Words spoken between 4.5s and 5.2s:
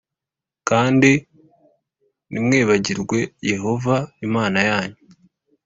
yanyu,